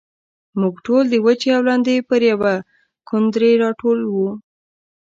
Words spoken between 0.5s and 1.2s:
موږ ټول د